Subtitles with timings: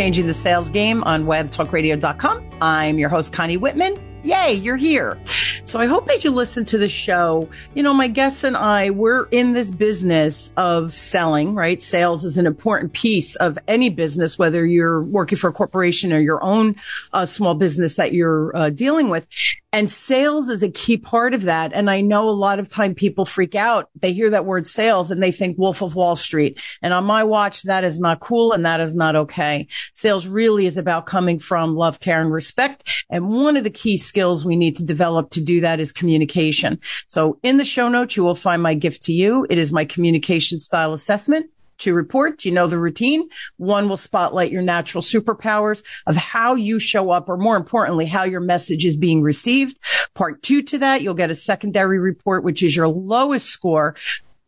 [0.00, 2.50] Changing the Sales Game on webtalkradio.com.
[2.62, 4.02] I'm your host, Connie Whitman.
[4.24, 5.20] Yay, you're here.
[5.64, 8.90] So I hope as you listen to the show, you know, my guests and I,
[8.90, 11.80] we're in this business of selling, right?
[11.82, 16.18] Sales is an important piece of any business, whether you're working for a corporation or
[16.18, 16.76] your own
[17.12, 19.26] uh, small business that you're uh, dealing with.
[19.72, 21.72] And sales is a key part of that.
[21.72, 23.88] And I know a lot of time people freak out.
[23.94, 26.58] They hear that word sales and they think Wolf of Wall Street.
[26.82, 29.68] And on my watch, that is not cool and that is not okay.
[29.92, 33.04] Sales really is about coming from love, care and respect.
[33.10, 36.80] And one of the key skills we need to develop to do that is communication.
[37.06, 39.46] So in the show notes, you will find my gift to you.
[39.48, 42.44] It is my communication style assessment to report.
[42.44, 43.28] You know the routine.
[43.56, 48.24] One will spotlight your natural superpowers of how you show up, or more importantly, how
[48.24, 49.78] your message is being received.
[50.14, 53.96] Part two to that, you'll get a secondary report, which is your lowest score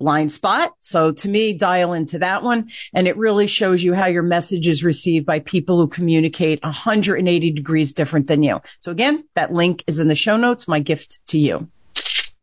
[0.02, 0.74] blind spot.
[0.80, 2.70] So to me, dial into that one.
[2.93, 7.52] And it really shows you how your message is received by people who communicate 180
[7.52, 8.60] degrees different than you.
[8.80, 11.68] So again, that link is in the show notes, my gift to you.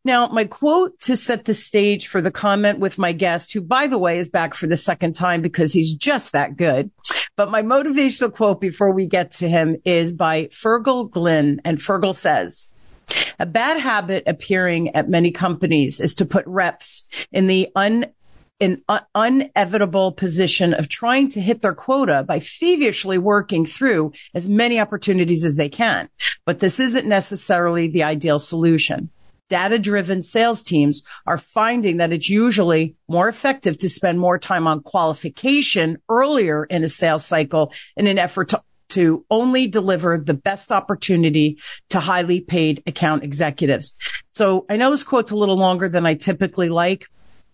[0.06, 3.88] Now, my quote to set the stage for the comment with my guest, who by
[3.88, 6.90] the way is back for the second time because he's just that good.
[7.36, 11.60] But my motivational quote before we get to him is by Fergal Glynn.
[11.66, 12.72] And Fergal says,
[13.40, 18.06] a bad habit appearing at many companies is to put reps in the un
[18.62, 18.84] an
[19.16, 25.46] unevitable position of trying to hit their quota by feverishly working through as many opportunities
[25.46, 26.10] as they can.
[26.46, 29.10] But this isn't necessarily the ideal solution.
[29.50, 34.68] Data driven sales teams are finding that it's usually more effective to spend more time
[34.68, 40.34] on qualification earlier in a sales cycle in an effort to to only deliver the
[40.34, 41.58] best opportunity
[41.90, 43.96] to highly paid account executives.
[44.32, 47.08] So I know this quote's a little longer than I typically like,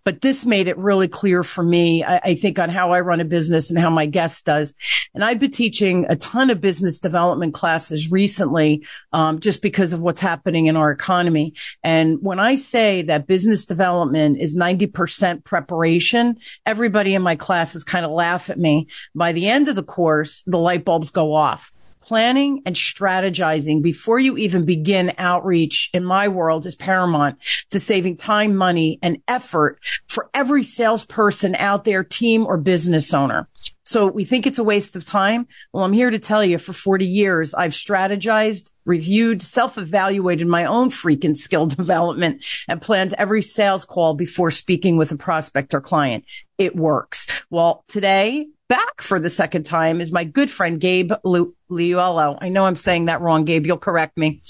[0.05, 3.19] but this made it really clear for me, I, I, think, on how I run
[3.19, 4.75] a business and how my guest does.
[5.15, 10.03] And I've been teaching a ton of business development classes recently, um, just because of
[10.03, 11.55] what's happening in our economy.
[11.83, 18.05] And when I say that business development is 90% preparation, everybody in my classes kind
[18.05, 18.87] of laugh at me.
[19.15, 21.71] By the end of the course, the light bulbs go off
[22.05, 27.37] planning and strategizing before you even begin outreach in my world is paramount
[27.69, 33.47] to saving time, money and effort for every salesperson out there, team or business owner.
[33.83, 35.47] So we think it's a waste of time.
[35.73, 40.89] Well, I'm here to tell you for 40 years, I've strategized, reviewed, self-evaluated my own
[40.89, 46.25] freaking skill development and planned every sales call before speaking with a prospect or client.
[46.57, 47.27] It works.
[47.49, 52.37] Well, today back for the second time is my good friend Gabe Liuello.
[52.41, 53.65] I know I'm saying that wrong, Gabe.
[53.65, 54.41] You'll correct me.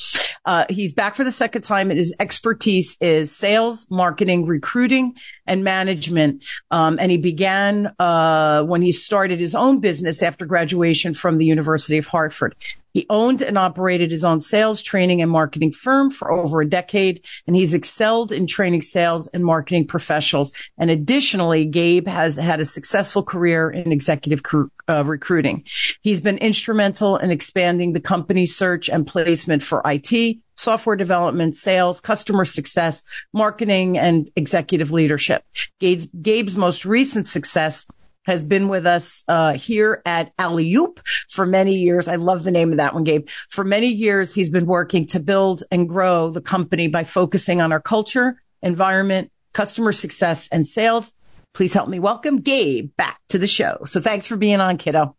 [0.45, 5.15] Uh, he's back for the second time and his expertise is sales, marketing, recruiting,
[5.47, 6.43] and management.
[6.71, 11.45] Um, and he began uh, when he started his own business after graduation from the
[11.45, 12.55] University of Hartford.
[12.95, 17.25] He owned and operated his own sales, training, and marketing firm for over a decade,
[17.45, 20.53] and he's excelled in training sales and marketing professionals.
[20.77, 24.41] And additionally, Gabe has had a successful career in executive
[24.87, 25.65] uh, recruiting.
[26.03, 31.99] He's been instrumental in expanding the company's search and placement for IT, software development, sales,
[32.01, 35.43] customer success, marketing, and executive leadership.
[35.79, 37.85] Gabe's, Gabe's most recent success
[38.25, 40.99] has been with us uh, here at Alley Oop
[41.29, 42.07] for many years.
[42.07, 43.27] I love the name of that one, Gabe.
[43.49, 47.71] For many years, he's been working to build and grow the company by focusing on
[47.71, 51.11] our culture, environment, customer success, and sales.
[51.53, 53.83] Please help me welcome Gabe back to the show.
[53.85, 55.15] So thanks for being on, kiddo.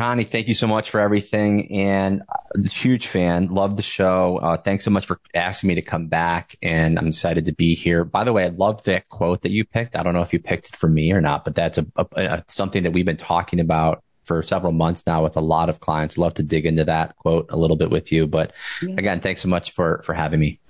[0.00, 1.70] Connie, thank you so much for everything.
[1.72, 4.38] And uh, huge fan, love the show.
[4.38, 6.56] Uh, thanks so much for asking me to come back.
[6.62, 8.06] And I'm excited to be here.
[8.06, 9.96] By the way, I love that quote that you picked.
[9.96, 12.06] I don't know if you picked it for me or not, but that's a, a,
[12.16, 15.80] a something that we've been talking about for several months now with a lot of
[15.80, 16.16] clients.
[16.16, 18.26] Love to dig into that quote a little bit with you.
[18.26, 20.60] But again, thanks so much for, for having me.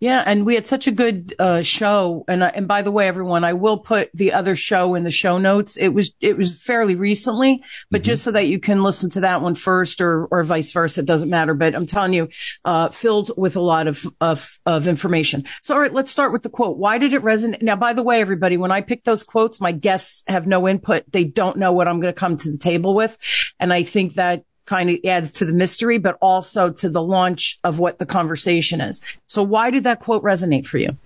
[0.00, 2.24] Yeah, and we had such a good uh, show.
[2.28, 5.10] And uh, and by the way, everyone, I will put the other show in the
[5.10, 5.76] show notes.
[5.76, 8.06] It was it was fairly recently, but mm-hmm.
[8.06, 11.06] just so that you can listen to that one first, or or vice versa, it
[11.06, 11.54] doesn't matter.
[11.54, 12.28] But I'm telling you,
[12.64, 15.44] uh, filled with a lot of of of information.
[15.62, 16.78] So all right, let's start with the quote.
[16.78, 17.62] Why did it resonate?
[17.62, 21.10] Now, by the way, everybody, when I pick those quotes, my guests have no input.
[21.10, 23.16] They don't know what I'm going to come to the table with,
[23.58, 27.58] and I think that kind of adds to the mystery, but also to the launch
[27.64, 29.00] of what the conversation is.
[29.26, 30.96] So why did that quote resonate for you?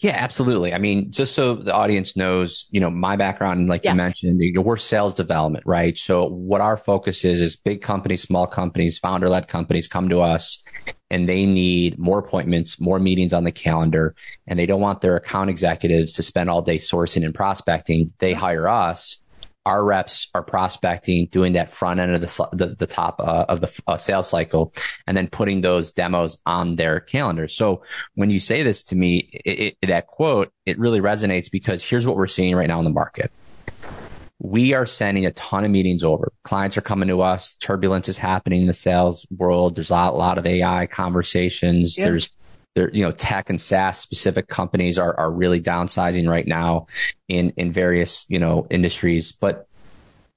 [0.00, 0.74] Yeah, absolutely.
[0.74, 3.92] I mean, just so the audience knows, you know, my background, like yeah.
[3.92, 5.96] you mentioned, you know, we're sales development, right?
[5.96, 10.20] So what our focus is, is big companies, small companies, founder led companies come to
[10.20, 10.62] us
[11.10, 14.16] and they need more appointments, more meetings on the calendar,
[14.48, 18.12] and they don't want their account executives to spend all day sourcing and prospecting.
[18.18, 18.40] They mm-hmm.
[18.40, 19.18] hire us
[19.66, 23.60] our reps are prospecting, doing that front end of the the, the top uh, of
[23.60, 24.74] the uh, sales cycle,
[25.06, 27.48] and then putting those demos on their calendar.
[27.48, 27.82] So
[28.14, 32.06] when you say this to me, it, it, that quote it really resonates because here's
[32.06, 33.30] what we're seeing right now in the market.
[34.40, 36.32] We are sending a ton of meetings over.
[36.42, 37.54] Clients are coming to us.
[37.54, 39.74] Turbulence is happening in the sales world.
[39.74, 41.96] There's a lot, a lot of AI conversations.
[41.96, 42.28] There's
[42.74, 46.86] there, you know, tech and SaaS specific companies are, are really downsizing right now
[47.28, 49.32] in, in various, you know, industries.
[49.32, 49.68] But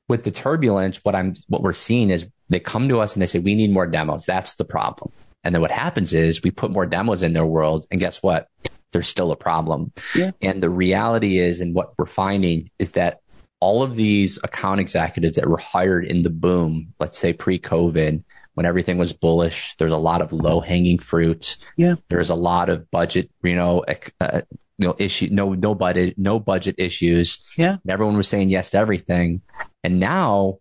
[0.08, 3.28] with the turbulence, what I'm, what we're seeing is they come to us and they
[3.28, 4.26] say, we need more demos.
[4.26, 5.12] That's the problem.
[5.44, 8.48] And then what happens is we put more demos in their world and guess what?
[8.94, 9.92] There's still a problem.
[10.16, 10.32] Yeah.
[10.42, 13.20] And the reality is, and what we're finding is that
[13.60, 18.24] all of these account executives that were hired in the boom, let's say pre COVID,
[18.58, 19.76] when everything was bullish.
[19.78, 21.58] There's a lot of low hanging fruit.
[21.76, 21.94] Yeah.
[22.10, 23.86] There's a lot of budget, you know,
[24.20, 24.42] uh,
[24.80, 27.38] you know, issue, no, no budget, no budget issues.
[27.56, 27.78] Yeah.
[27.88, 29.44] everyone was saying yes to everything.
[29.84, 30.58] And now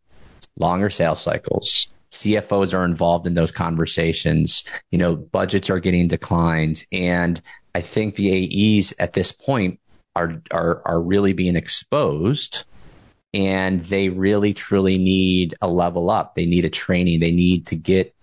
[0.59, 1.89] longer sales cycles.
[2.11, 4.63] CFOs are involved in those conversations.
[4.91, 6.85] You know, budgets are getting declined.
[6.93, 7.41] And
[7.75, 9.81] I think the AEs at this point
[10.15, 12.65] are, are, are really being exposed
[13.37, 16.35] and they really truly need a level up.
[16.35, 17.21] They need a training.
[17.21, 18.15] They need to get,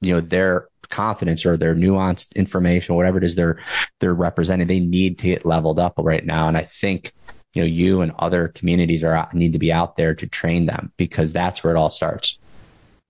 [0.00, 3.58] you know, their confidence or their nuanced information, whatever it is they're,
[4.00, 4.66] they're representing.
[4.66, 6.48] They need to get leveled up right now.
[6.48, 7.12] And I think,
[7.52, 10.90] you know, you and other communities are need to be out there to train them
[10.96, 12.38] because that's where it all starts.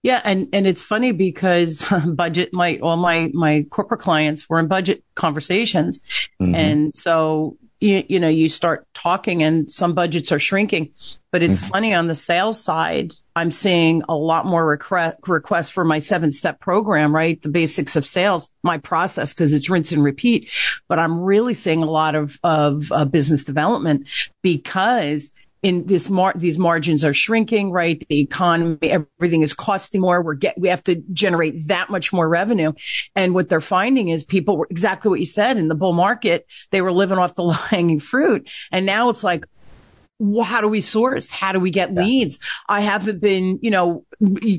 [0.02, 4.68] Yeah, and and it's funny because budget my all my my corporate clients were in
[4.68, 5.98] budget conversations,
[6.40, 6.54] mm-hmm.
[6.54, 10.92] and so you, you know, you start talking and some budgets are shrinking.
[11.30, 11.70] But it's mm-hmm.
[11.70, 16.30] funny on the sales side, I'm seeing a lot more request, requests for my seven
[16.30, 17.40] step program, right?
[17.42, 20.50] The basics of sales, my process, because it's rinse and repeat.
[20.88, 24.08] But I'm really seeing a lot of, of uh, business development
[24.42, 25.32] because
[25.66, 28.06] in this mar- these margins are shrinking, right?
[28.08, 30.22] The economy, everything is costing more.
[30.22, 32.72] We're get, we have to generate that much more revenue.
[33.16, 36.46] And what they're finding is people were exactly what you said in the bull market.
[36.70, 38.48] They were living off the low hanging fruit.
[38.70, 39.44] And now it's like,
[40.20, 41.32] well, how do we source?
[41.32, 42.02] How do we get yeah.
[42.02, 42.38] leads?
[42.68, 44.06] I haven't been, you know,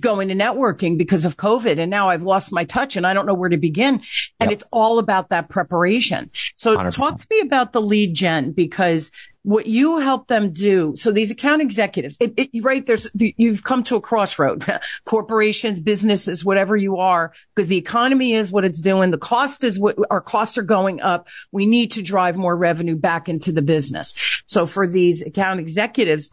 [0.01, 3.25] going to networking because of COVID and now I've lost my touch and I don't
[3.25, 4.01] know where to begin.
[4.41, 4.51] And yep.
[4.51, 6.31] it's all about that preparation.
[6.57, 6.93] So 100%.
[6.93, 9.09] talk to me about the lead gen because
[9.47, 10.93] what you help them do.
[10.97, 12.85] So these account executives, it, it, right?
[12.85, 14.65] There's, you've come to a crossroad,
[15.05, 19.11] corporations, businesses, whatever you are, because the economy is what it's doing.
[19.11, 21.29] The cost is what our costs are going up.
[21.53, 24.13] We need to drive more revenue back into the business.
[24.47, 26.29] So for these account executives,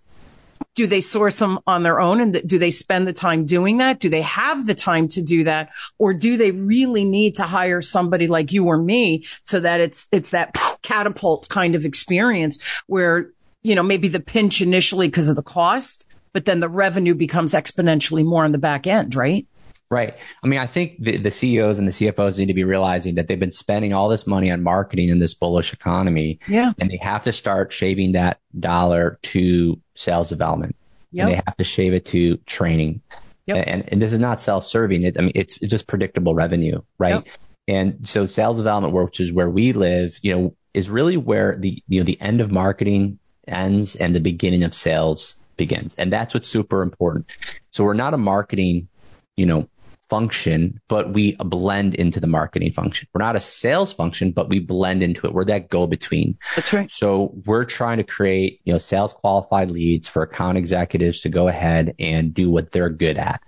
[0.75, 4.01] do they source them on their own and do they spend the time doing that?
[4.01, 5.71] Do they have the time to do that?
[5.99, 10.09] Or do they really need to hire somebody like you or me so that it's,
[10.11, 13.31] it's that catapult kind of experience where,
[13.63, 17.55] you know, maybe the pinch initially because of the cost, but then the revenue becomes
[17.55, 19.49] exponentially more on the back end, right?
[19.91, 20.17] Right.
[20.43, 23.29] I mean, I think the, the, CEOs and the CFOs need to be realizing that
[23.29, 26.41] they've been spending all this money on marketing in this bullish economy.
[26.49, 26.73] Yeah.
[26.79, 30.75] And they have to start shaving that dollar to sales development.
[31.13, 31.27] Yep.
[31.27, 33.03] And they have to shave it to training.
[33.47, 33.65] Yep.
[33.69, 35.03] And, and this is not self-serving.
[35.03, 37.25] It, I mean, it's, it's just predictable revenue, right?
[37.25, 37.29] Yep.
[37.69, 41.83] And so sales development, which is where we live, you know, is really where the,
[41.89, 45.95] you know, the end of marketing ends and the beginning of sales begins.
[45.95, 47.31] And that's what's super important.
[47.71, 48.89] So we're not a marketing,
[49.37, 49.69] you know,
[50.11, 53.09] function, but we blend into the marketing function.
[53.13, 55.33] We're not a sales function, but we blend into it.
[55.33, 56.37] We're that go between.
[56.57, 56.91] That's right.
[56.91, 61.49] So we're trying to create, you know, sales qualified leads for account executives to go
[61.49, 63.41] ahead and do what they're good at.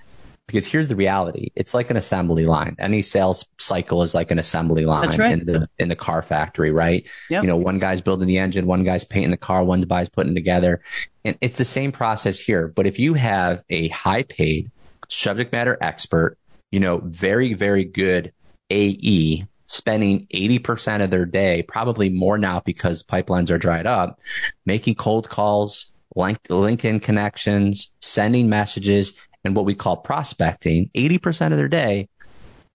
[0.46, 1.50] Because here's the reality.
[1.56, 2.76] It's like an assembly line.
[2.78, 5.32] Any sales cycle is like an assembly line right.
[5.32, 7.04] in the, in the car factory, right?
[7.30, 7.42] Yep.
[7.42, 10.36] You know, one guy's building the engine, one guy's painting the car, one guy's putting
[10.36, 10.80] together.
[11.24, 12.68] And it's the same process here.
[12.68, 14.70] But if you have a high paid
[15.08, 16.38] subject matter expert
[16.70, 18.32] you know, very, very good
[18.70, 24.20] AE spending 80% of their day, probably more now because pipelines are dried up,
[24.64, 29.14] making cold calls, LinkedIn connections, sending messages,
[29.46, 32.08] and what we call prospecting 80% of their day.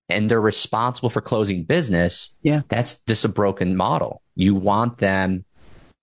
[0.09, 2.35] And they're responsible for closing business.
[2.41, 2.61] Yeah.
[2.67, 4.21] That's just a broken model.
[4.35, 5.45] You want them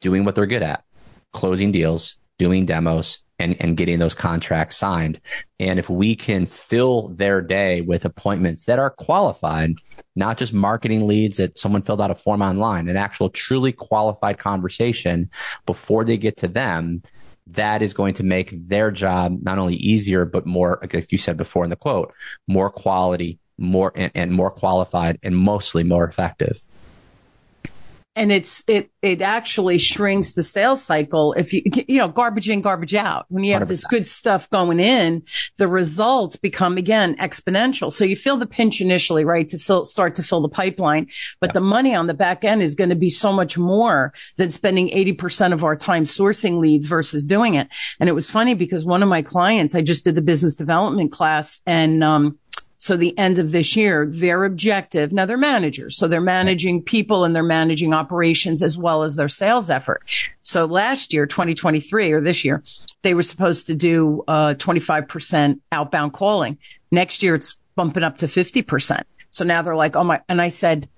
[0.01, 0.85] doing what they're good at,
[1.33, 5.21] closing deals, doing demos, and, and getting those contracts signed.
[5.61, 9.75] And if we can fill their day with appointments that are qualified,
[10.17, 14.39] not just marketing leads that someone filled out a form online, an actual truly qualified
[14.39, 15.31] conversation
[15.67, 17.03] before they get to them,
[17.53, 21.37] that is going to make their job not only easier, but more, like you said
[21.37, 22.13] before in the quote,
[22.47, 26.65] more quality, more and, and more qualified and mostly more effective.
[28.19, 32.61] And it's it it actually shrinks the sales cycle if you you know garbage in
[32.61, 33.69] garbage out when you have 100%.
[33.69, 35.23] this good stuff going in
[35.57, 40.17] the results become again exponential so you feel the pinch initially right to fill start
[40.17, 41.07] to fill the pipeline
[41.41, 41.55] but yeah.
[41.55, 44.89] the money on the back end is going to be so much more than spending
[44.89, 47.69] 80% of our time sourcing leads versus doing it
[48.01, 51.13] and it was funny because one of my clients I just did the business development
[51.13, 52.39] class and um
[52.79, 55.97] so the end of this year, their objective, now they're managers.
[55.97, 60.03] So they're managing people and they're managing operations as well as their sales effort.
[60.43, 62.63] So last year, 2023 or this year,
[63.03, 66.57] they were supposed to do uh, 25% outbound calling.
[66.93, 69.03] Next year, it's bumping up to 50%.
[69.31, 70.89] So now they're like, oh my, and I said,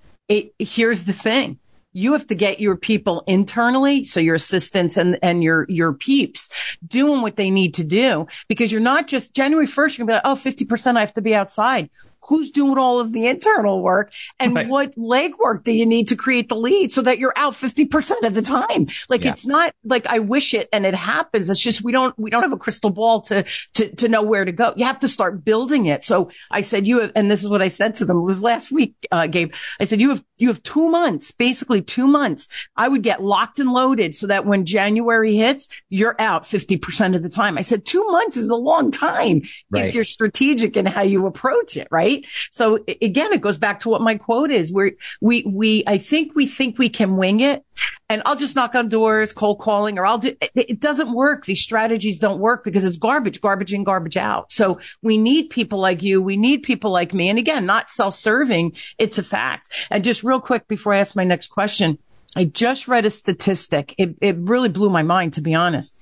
[0.59, 1.59] here's the thing
[1.93, 4.05] you have to get your people internally.
[4.05, 6.49] So your assistants and, and your, your peeps
[6.87, 10.21] doing what they need to do because you're not just January 1st, you're going to
[10.23, 11.89] be like, oh, 50% I have to be outside
[12.23, 14.67] who's doing all of the internal work and right.
[14.67, 18.33] what legwork do you need to create the lead so that you're out 50% of
[18.33, 18.87] the time?
[19.09, 19.31] Like yeah.
[19.31, 21.49] it's not like I wish it and it happens.
[21.49, 24.45] It's just we don't, we don't have a crystal ball to, to, to know where
[24.45, 24.73] to go.
[24.75, 26.03] You have to start building it.
[26.03, 28.17] So I said, you have, and this is what I said to them.
[28.17, 29.53] It was last week, uh, Gabe.
[29.79, 32.47] I said, you have, you have two months, basically two months.
[32.75, 37.23] I would get locked and loaded so that when January hits, you're out 50% of
[37.23, 37.57] the time.
[37.57, 39.85] I said, two months is a long time right.
[39.85, 42.10] if you're strategic in how you approach it, right?
[42.11, 42.25] Right?
[42.49, 46.35] So again, it goes back to what my quote is where we, we, I think
[46.35, 47.65] we think we can wing it
[48.09, 51.45] and I'll just knock on doors, cold calling, or I'll do, it, it doesn't work.
[51.45, 54.51] These strategies don't work because it's garbage, garbage in, garbage out.
[54.51, 56.21] So we need people like you.
[56.21, 57.29] We need people like me.
[57.29, 58.75] And again, not self-serving.
[58.97, 59.69] It's a fact.
[59.89, 61.97] And just real quick before I ask my next question,
[62.35, 63.95] I just read a statistic.
[63.97, 65.95] It, it really blew my mind, to be honest.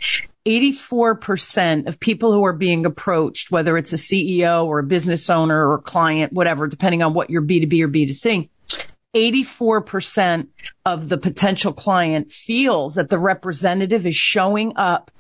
[0.49, 5.67] 84% of people who are being approached, whether it's a CEO or a business owner
[5.67, 8.49] or a client, whatever, depending on what your B2B or B2C,
[9.15, 10.47] 84%
[10.85, 15.11] of the potential client feels that the representative is showing up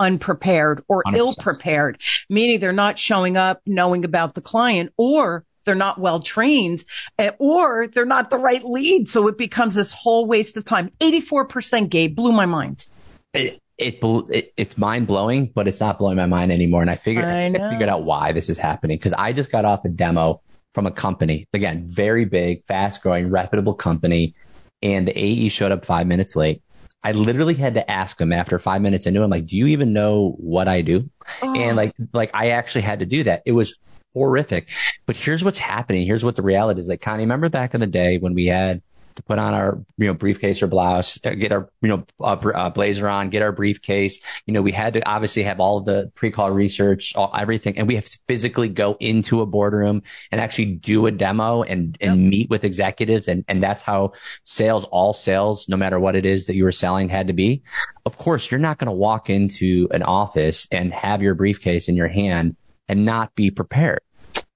[0.00, 1.16] unprepared or 100%.
[1.16, 6.20] ill prepared, meaning they're not showing up knowing about the client or they're not well
[6.20, 6.82] trained
[7.18, 9.06] eh, or they're not the right lead.
[9.06, 10.90] So it becomes this whole waste of time.
[11.00, 12.86] 84% Gabe blew my mind.
[13.34, 16.82] It, it, it, it's mind blowing, but it's not blowing my mind anymore.
[16.82, 19.64] And I figured I, I figured out why this is happening because I just got
[19.64, 20.42] off a demo
[20.74, 24.34] from a company again, very big, fast growing, reputable company,
[24.82, 26.62] and the AE showed up five minutes late.
[27.02, 29.92] I literally had to ask him after five minutes into him, like, do you even
[29.92, 31.08] know what I do?
[31.40, 31.54] Oh.
[31.54, 33.42] And like, like I actually had to do that.
[33.46, 33.74] It was
[34.12, 34.68] horrific.
[35.06, 36.04] But here's what's happening.
[36.04, 36.88] Here's what the reality is.
[36.88, 38.82] Like, Connie, remember back in the day when we had
[39.18, 42.36] to put on our, you know, briefcase or blouse, uh, get our, you know, uh,
[42.54, 44.20] uh, blazer on, get our briefcase.
[44.46, 47.76] You know, we had to obviously have all the pre-call research, all, everything.
[47.78, 51.98] And we have to physically go into a boardroom and actually do a demo and,
[52.00, 52.30] and yep.
[52.30, 53.28] meet with executives.
[53.28, 54.12] And, and that's how
[54.44, 57.62] sales, all sales, no matter what it is that you were selling had to be.
[58.06, 61.96] Of course, you're not going to walk into an office and have your briefcase in
[61.96, 62.56] your hand
[62.88, 64.00] and not be prepared.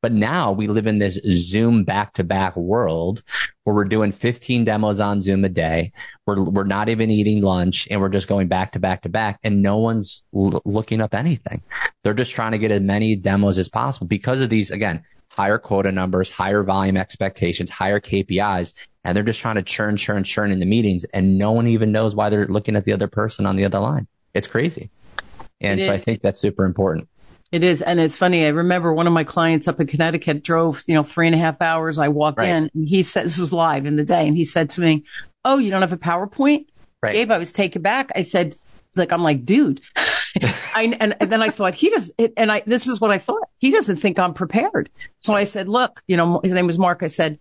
[0.02, 3.22] But now we live in this Zoom back to back world
[3.62, 5.92] where we're doing 15 demos on Zoom a day.
[6.26, 9.38] We're, we're not even eating lunch and we're just going back to back to back
[9.44, 11.62] and no one's l- looking up anything.
[12.02, 15.58] They're just trying to get as many demos as possible because of these, again, higher
[15.58, 18.74] quota numbers, higher volume expectations, higher KPIs.
[19.04, 21.92] And they're just trying to churn, churn, churn in the meetings and no one even
[21.92, 24.08] knows why they're looking at the other person on the other line.
[24.34, 24.90] It's crazy.
[25.60, 27.08] And it so I think that's super important.
[27.52, 27.82] It is.
[27.82, 28.46] And it's funny.
[28.46, 31.38] I remember one of my clients up in Connecticut drove, you know, three and a
[31.38, 31.98] half hours.
[31.98, 32.48] I walked right.
[32.48, 34.26] in and he said, this was live in the day.
[34.26, 35.04] And he said to me,
[35.44, 36.66] Oh, you don't have a PowerPoint?
[37.02, 37.14] Right.
[37.14, 38.10] Gabe, I was taken back.
[38.14, 38.54] I said,
[38.96, 39.80] like, I'm like, dude.
[39.96, 42.32] I, and, and, then I thought he does it.
[42.36, 43.48] And I, this is what I thought.
[43.58, 44.88] He doesn't think I'm prepared.
[45.18, 47.02] So I said, look, you know, his name was Mark.
[47.02, 47.38] I said,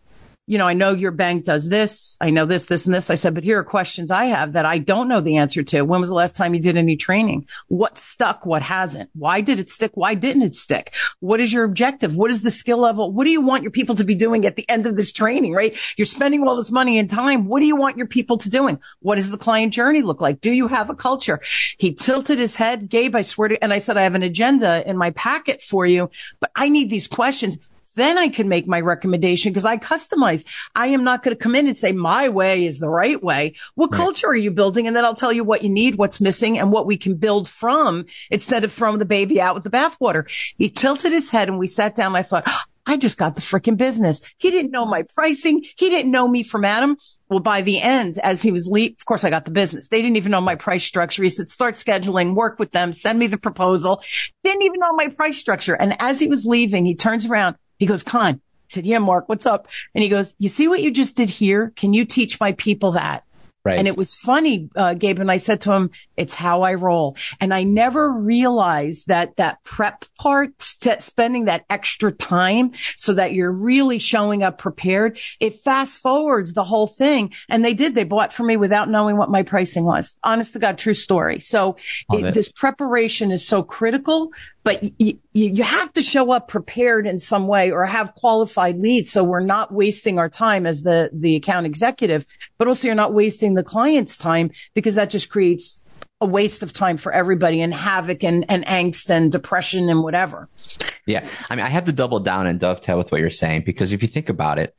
[0.51, 2.17] you know, I know your bank does this.
[2.20, 3.10] I know this, this, and this.
[3.10, 5.84] I said, but here are questions I have that I don't know the answer to.
[5.84, 7.48] When was the last time you did any training?
[7.70, 8.46] What stuck?
[8.46, 9.10] What hasn't?
[9.13, 9.91] Why did it stick?
[9.93, 10.93] Why didn't it stick?
[11.22, 12.17] What is your objective?
[12.17, 13.13] What is the skill level?
[13.13, 15.53] What do you want your people to be doing at the end of this training,
[15.53, 15.74] right?
[15.96, 17.46] You're spending all this money and time.
[17.46, 18.77] What do you want your people to doing?
[19.00, 20.41] What does the client journey look like?
[20.41, 21.39] Do you have a culture?
[21.77, 24.86] He tilted his head, Gabe, I swear to, and I said, I have an agenda
[24.86, 26.10] in my packet for you,
[26.41, 30.45] but I need these questions then I can make my recommendation because I customize.
[30.75, 33.55] I am not going to come in and say my way is the right way.
[33.75, 33.98] What right.
[33.98, 34.88] culture are you building?
[34.88, 37.50] And then I'll tell you what you need, what's missing and what we can build
[37.50, 40.29] from instead of throwing the baby out with the bathwater.
[40.57, 42.15] He tilted his head and we sat down.
[42.15, 42.48] I thought,
[42.86, 44.21] I just got the freaking business.
[44.38, 45.63] He didn't know my pricing.
[45.77, 46.98] He didn't know me from Adam.
[47.29, 49.88] Well, by the end, as he was leave, of course, I got the business.
[49.88, 51.24] They didn't even know my price structure.
[51.24, 54.01] He said, start scheduling, work with them, send me the proposal.
[54.43, 55.75] Didn't even know my price structure.
[55.75, 57.55] And as he was leaving, he turns around.
[57.81, 58.35] He goes, Con.
[58.35, 59.67] I said, yeah, Mark, what's up?
[59.95, 61.73] And he goes, you see what you just did here?
[61.75, 63.23] Can you teach my people that?
[63.63, 63.77] Right.
[63.77, 67.15] And it was funny, uh, Gabe, and I said to him, it's how I roll.
[67.39, 73.51] And I never realized that that prep part, spending that extra time so that you're
[73.51, 77.33] really showing up prepared, it fast forwards the whole thing.
[77.50, 77.93] And they did.
[77.93, 80.17] They bought for me without knowing what my pricing was.
[80.23, 81.39] Honest to God, true story.
[81.39, 81.77] So
[82.11, 84.31] it, this preparation is so critical
[84.63, 89.12] but you, you have to show up prepared in some way or have qualified leads.
[89.12, 92.25] So we're not wasting our time as the, the account executive,
[92.58, 95.82] but also you're not wasting the client's time because that just creates
[96.20, 100.48] a waste of time for everybody and havoc and, and angst and depression and whatever.
[101.08, 101.27] Yeah.
[101.50, 104.03] I mean, I have to double down and dovetail with what you're saying because if
[104.03, 104.75] you think about it,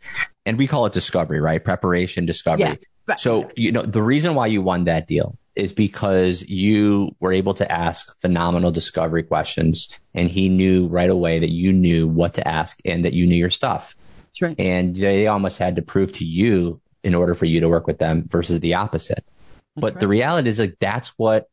[0.46, 1.62] and we call it discovery, right?
[1.62, 2.78] Preparation, discovery.
[3.08, 3.16] Yeah.
[3.16, 7.54] So, you know, the reason why you won that deal is because you were able
[7.54, 12.46] to ask phenomenal discovery questions and he knew right away that you knew what to
[12.48, 13.96] ask and that you knew your stuff.
[14.26, 14.58] That's right.
[14.58, 17.98] And they almost had to prove to you in order for you to work with
[17.98, 19.24] them versus the opposite.
[19.24, 20.00] That's but right.
[20.00, 21.48] the reality is like that's what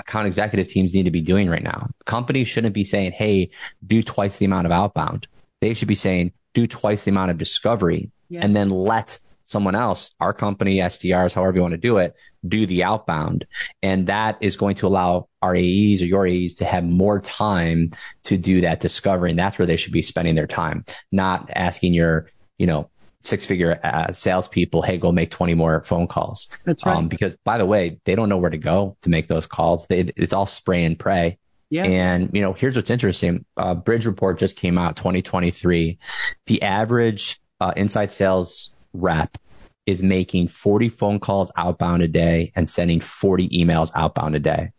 [0.00, 1.88] account executive teams need to be doing right now.
[2.06, 3.50] Companies shouldn't be saying, Hey,
[3.86, 5.26] do twice the amount of outbound.
[5.60, 8.40] They should be saying, do twice the amount of discovery yeah.
[8.42, 9.18] and then let
[9.48, 12.14] someone else, our company, SDRs, however you want to do it,
[12.46, 13.46] do the outbound.
[13.82, 17.92] And that is going to allow our AEs or your AEs to have more time
[18.24, 19.30] to do that discovery.
[19.30, 22.90] And that's where they should be spending their time, not asking your, you know,
[23.24, 26.48] six figure uh, salespeople, Hey, go make 20 more phone calls.
[26.66, 26.96] That's right.
[26.96, 29.86] Um, because by the way, they don't know where to go to make those calls.
[29.86, 31.38] They, it's all spray and pray.
[31.70, 31.84] Yeah.
[31.84, 33.46] And, you know, here's what's interesting.
[33.56, 35.98] Uh, Bridge report just came out 2023.
[36.46, 39.38] The average, uh, inside sales rep
[39.86, 44.72] is making 40 phone calls outbound a day and sending 40 emails outbound a day.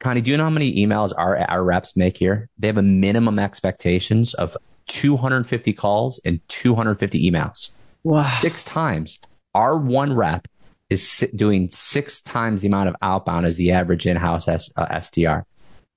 [0.00, 2.50] Connie, do you know how many emails our, our reps make here?
[2.58, 4.56] They have a minimum expectations of
[4.88, 7.72] 250 calls and 250 emails.
[8.04, 8.28] Wow.
[8.28, 9.18] Six times.
[9.54, 10.46] Our one rep
[10.90, 15.44] is doing six times the amount of outbound as the average in-house S, uh, SDR.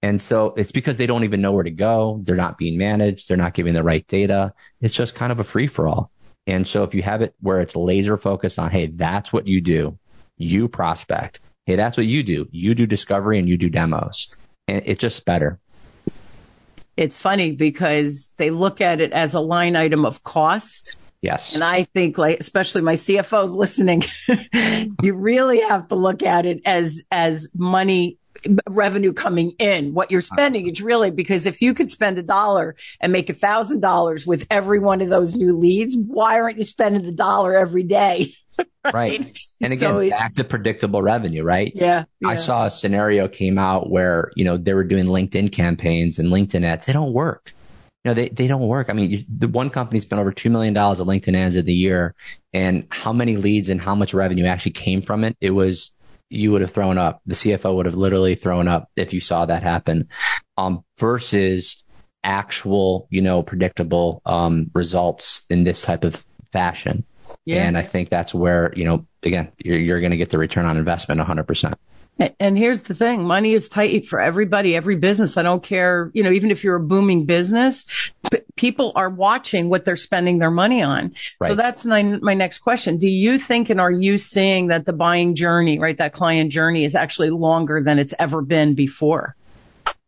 [0.02, 2.22] And so it's because they don't even know where to go.
[2.24, 3.28] They're not being managed.
[3.28, 4.54] They're not giving the right data.
[4.82, 6.10] It's just kind of a free for all.
[6.50, 9.62] And so if you have it where it's laser focused on, Hey, that's what you
[9.62, 9.98] do.
[10.38, 11.40] You prospect.
[11.66, 12.48] Hey, that's what you do.
[12.52, 14.36] You do discovery and you do demos
[14.68, 15.60] and it's just better.
[16.98, 20.96] It's funny because they look at it as a line item of cost.
[21.22, 21.54] Yes.
[21.54, 24.04] And I think like, especially my CFOs listening,
[25.02, 28.18] you really have to look at it as, as money
[28.68, 29.94] revenue coming in.
[29.94, 33.34] What you're spending It's really because if you could spend a dollar and make a
[33.34, 37.56] thousand dollars with every one of those new leads, why aren't you spending the dollar
[37.56, 38.36] every day?
[38.84, 38.94] right?
[38.94, 39.40] right.
[39.62, 41.72] And again, so, back to predictable revenue, right?
[41.74, 45.52] Yeah, yeah, I saw a scenario came out where, you know, they were doing LinkedIn
[45.52, 46.86] campaigns and LinkedIn ads.
[46.86, 47.54] They don't work.
[48.04, 48.90] You know, they, they don't work.
[48.90, 51.74] I mean, you, the one company spent over $2 million of LinkedIn ads in the
[51.74, 52.16] year
[52.54, 55.36] and how many leads and how much revenue actually came from it?
[55.42, 55.94] It was
[56.30, 57.22] you would have thrown up.
[57.26, 60.10] The CFO would have literally thrown up if you saw that happen.
[60.58, 61.84] Um, versus
[62.24, 67.06] actual, you know, predictable, um, results in this type of fashion.
[67.46, 67.64] Yeah.
[67.64, 70.66] And I think that's where, you know, again, you're, you're going to get the return
[70.66, 71.74] on investment 100%.
[72.40, 73.24] And here's the thing.
[73.24, 75.38] Money is tight for everybody, every business.
[75.38, 77.86] I don't care, you know, even if you're a booming business,
[78.30, 81.14] p- people are watching what they're spending their money on.
[81.40, 81.48] Right.
[81.48, 82.98] So that's my, my next question.
[82.98, 85.98] Do you think and are you seeing that the buying journey, right?
[85.98, 89.36] That client journey is actually longer than it's ever been before?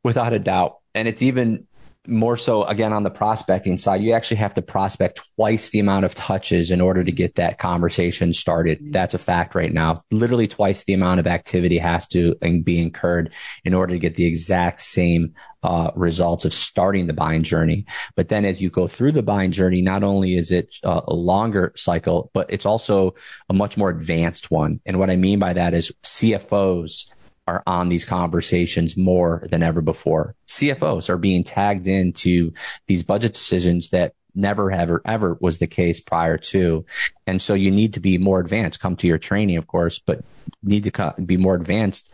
[0.04, 0.80] Without a doubt.
[0.93, 1.65] And it's even
[2.07, 6.05] more so again on the prospecting side, you actually have to prospect twice the amount
[6.05, 8.79] of touches in order to get that conversation started.
[8.79, 8.91] Mm-hmm.
[8.91, 10.01] That's a fact right now.
[10.09, 13.31] Literally twice the amount of activity has to be incurred
[13.63, 17.85] in order to get the exact same uh, results of starting the buying journey.
[18.15, 21.13] But then as you go through the buying journey, not only is it uh, a
[21.13, 23.13] longer cycle, but it's also
[23.47, 24.79] a much more advanced one.
[24.87, 27.11] And what I mean by that is CFOs
[27.47, 30.36] are on these conversations more than ever before.
[30.47, 32.54] CFOs are being tagged into
[32.88, 36.86] these budget decisions that never ever ever was the case prior to.
[37.27, 40.23] And so you need to be more advanced, come to your training, of course, but
[40.63, 42.13] need to be more advanced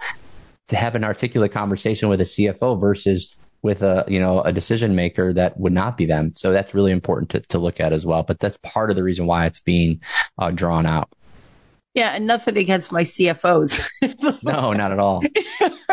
[0.70, 4.96] to have an articulate conversation with a CFO versus with a, you know, a decision
[4.96, 6.34] maker that would not be them.
[6.36, 8.24] So that's really important to, to look at as well.
[8.24, 10.02] But that's part of the reason why it's being
[10.38, 11.10] uh, drawn out.
[11.98, 13.84] Yeah, and nothing against my CFOs.
[14.44, 15.24] no, not at all.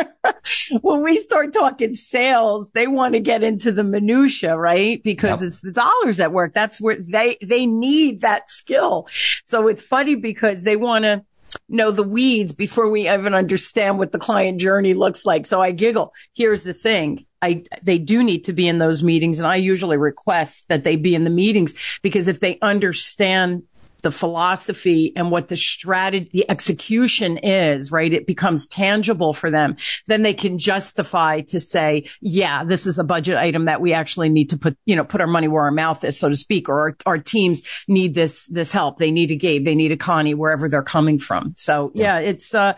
[0.82, 5.02] when we start talking sales, they want to get into the minutia, right?
[5.02, 5.48] Because yep.
[5.48, 6.52] it's the dollars at work.
[6.52, 9.08] That's where they they need that skill.
[9.46, 11.24] So it's funny because they want to
[11.70, 15.46] know the weeds before we even understand what the client journey looks like.
[15.46, 16.12] So I giggle.
[16.34, 17.24] Here's the thing.
[17.40, 20.96] I, they do need to be in those meetings and I usually request that they
[20.96, 23.64] be in the meetings because if they understand
[24.04, 28.12] the philosophy and what the strategy, the execution is, right?
[28.12, 29.76] It becomes tangible for them.
[30.06, 34.28] Then they can justify to say, yeah, this is a budget item that we actually
[34.28, 36.68] need to put, you know, put our money where our mouth is, so to speak,
[36.68, 38.98] or our, our teams need this, this help.
[38.98, 39.64] They need a Gabe.
[39.64, 41.54] They need a Connie wherever they're coming from.
[41.56, 42.74] So yeah, yeah it's, uh,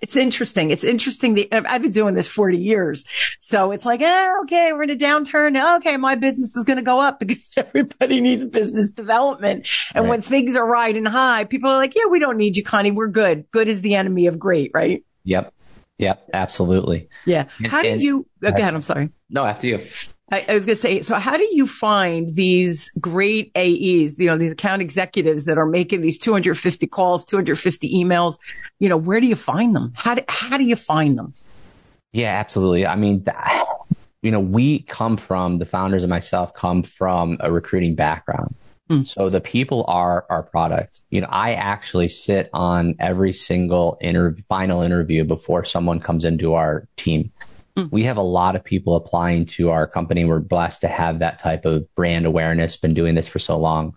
[0.00, 0.70] it's interesting.
[0.70, 1.34] It's interesting.
[1.34, 3.04] The, I've been doing this 40 years.
[3.40, 5.76] So it's like, eh, okay, we're in a downturn.
[5.78, 5.96] Okay.
[5.96, 9.66] My business is going to go up because everybody needs business development.
[9.92, 10.10] And right.
[10.10, 12.90] when things are riding high, people are like, yeah, we don't need you, Connie.
[12.90, 13.50] We're good.
[13.50, 15.04] Good is the enemy of great, right?
[15.24, 15.52] Yep.
[15.98, 16.30] Yep.
[16.32, 17.08] Absolutely.
[17.26, 17.46] Yeah.
[17.66, 18.74] How do you, ahead.
[18.74, 19.10] I'm sorry.
[19.30, 19.80] No, after you.
[20.32, 24.26] I, I was going to say, so how do you find these great AEs, you
[24.26, 28.38] know, these account executives that are making these 250 calls, 250 emails?
[28.80, 29.92] You know, where do you find them?
[29.94, 31.34] How do, how do you find them?
[32.12, 32.86] Yeah, absolutely.
[32.86, 33.24] I mean,
[34.22, 38.54] you know, we come from the founders and myself come from a recruiting background.
[38.92, 39.06] Mm.
[39.06, 41.00] So the people are our product.
[41.08, 46.52] You know, I actually sit on every single interview, final interview before someone comes into
[46.54, 47.32] our team.
[47.76, 47.90] Mm.
[47.90, 50.26] We have a lot of people applying to our company.
[50.26, 53.94] We're blessed to have that type of brand awareness, been doing this for so long.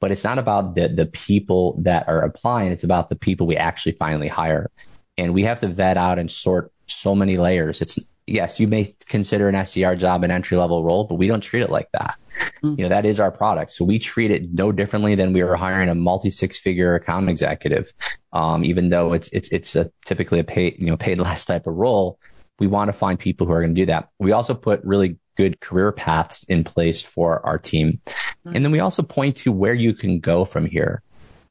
[0.00, 2.72] But it's not about the, the people that are applying.
[2.72, 4.70] It's about the people we actually finally hire.
[5.18, 7.82] And we have to vet out and sort so many layers.
[7.82, 11.40] It's, yes, you may consider an SDR job an entry level role, but we don't
[11.40, 12.16] treat it like that.
[12.62, 12.78] Mm.
[12.78, 13.70] You know, that is our product.
[13.70, 17.28] So we treat it no differently than we were hiring a multi six figure account
[17.28, 17.92] executive.
[18.32, 21.66] Um, even though it's, it's, it's a typically a paid, you know, paid less type
[21.66, 22.18] of role
[22.58, 24.08] we want to find people who are going to do that.
[24.18, 28.00] We also put really good career paths in place for our team.
[28.06, 28.56] Mm-hmm.
[28.56, 31.02] And then we also point to where you can go from here.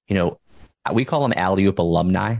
[0.08, 0.40] You know,
[0.92, 2.38] we call them alley oop alumni,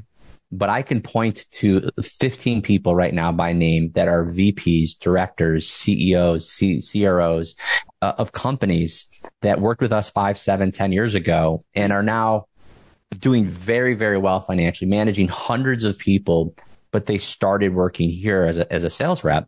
[0.52, 5.70] but I can point to 15 people right now by name that are VPs, directors,
[5.70, 7.56] CEOs, C- CROs
[8.02, 9.08] uh, of companies
[9.42, 12.46] that worked with us five, seven, ten years ago and are now
[13.20, 16.56] doing very, very well financially, managing hundreds of people
[16.92, 19.48] but they started working here as a, as a sales rep.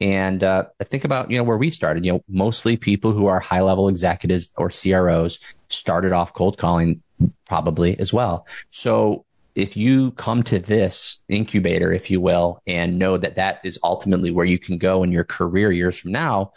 [0.00, 2.04] And uh, think about you know where we started.
[2.04, 7.02] You know, mostly people who are high level executives or CROs started off cold calling,
[7.46, 8.46] probably as well.
[8.70, 13.78] So if you come to this incubator, if you will, and know that that is
[13.82, 16.52] ultimately where you can go in your career years from now,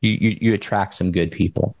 [0.00, 1.76] you, you, you attract some good people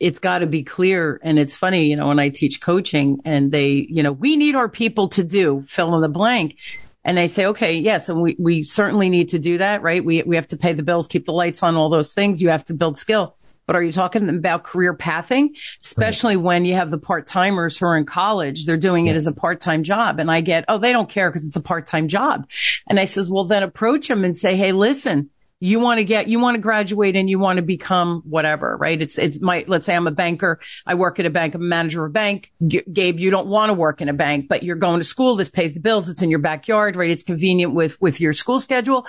[0.00, 1.18] it's got to be clear.
[1.22, 4.54] And it's funny, you know, when I teach coaching and they, you know, we need
[4.54, 6.58] our people to do fill in the blank.
[7.04, 10.04] And I say, okay, yes, and we, we certainly need to do that, right?
[10.04, 12.42] We, we have to pay the bills, keep the lights on, all those things.
[12.42, 13.36] You have to build skill.
[13.66, 15.56] But are you talking about career pathing?
[15.82, 16.44] Especially right.
[16.44, 19.12] when you have the part timers who are in college, they're doing yeah.
[19.12, 20.18] it as a part time job.
[20.18, 22.48] And I get, oh, they don't care because it's a part time job.
[22.88, 26.28] And I says, well, then approach them and say, Hey, listen, you want to get,
[26.28, 29.00] you want to graduate and you want to become whatever, right?
[29.00, 30.60] It's, it's my, let's say I'm a banker.
[30.84, 31.54] I work at a bank.
[31.54, 32.52] I'm a manager of a bank.
[32.66, 35.36] G- Gabe, you don't want to work in a bank, but you're going to school.
[35.36, 36.10] This pays the bills.
[36.10, 37.08] It's in your backyard, right?
[37.08, 39.06] It's convenient with, with your school schedule.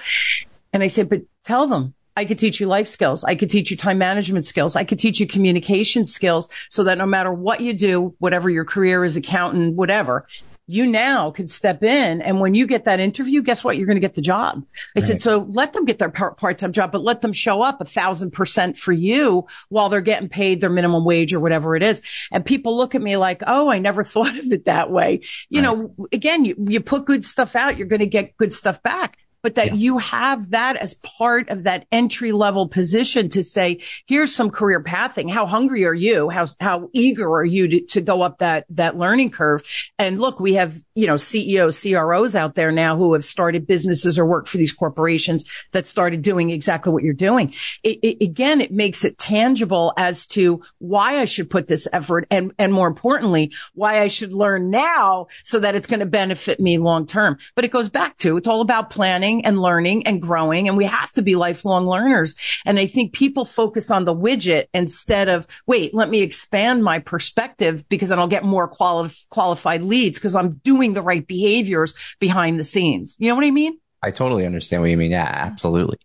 [0.72, 3.24] And I said, but tell them I could teach you life skills.
[3.24, 4.76] I could teach you time management skills.
[4.76, 8.66] I could teach you communication skills so that no matter what you do, whatever your
[8.66, 10.26] career is, accountant, whatever,
[10.68, 12.22] you now could step in.
[12.22, 13.78] And when you get that interview, guess what?
[13.78, 14.66] You're going to get the job.
[14.96, 15.04] I right.
[15.04, 17.86] said, so let them get their part time job, but let them show up a
[17.86, 22.02] thousand percent for you while they're getting paid their minimum wage or whatever it is.
[22.32, 25.22] And people look at me like, Oh, I never thought of it that way.
[25.50, 25.78] You right.
[25.78, 29.18] know, again, you, you put good stuff out, you're going to get good stuff back
[29.46, 29.74] but that yeah.
[29.74, 34.82] you have that as part of that entry level position to say, here's some career
[34.82, 35.30] pathing.
[35.30, 36.30] How hungry are you?
[36.30, 39.62] How, how eager are you to, to go up that, that learning curve?
[40.00, 44.18] And look, we have, you know, CEOs, CROs out there now who have started businesses
[44.18, 47.54] or work for these corporations that started doing exactly what you're doing.
[47.84, 52.26] It, it, again, it makes it tangible as to why I should put this effort
[52.32, 56.60] and, and more importantly, why I should learn now so that it's going to benefit
[56.60, 57.38] me long term.
[57.54, 60.68] But it goes back to, it's all about planning and learning and growing.
[60.68, 62.36] And we have to be lifelong learners.
[62.66, 67.00] And I think people focus on the widget instead of, wait, let me expand my
[67.00, 71.96] perspective because then I'll get more quali- qualified leads because I'm doing the right behaviors
[72.20, 73.16] behind the scenes.
[73.18, 73.80] You know what I mean?
[74.04, 75.12] I totally understand what you mean.
[75.12, 75.98] Yeah, absolutely.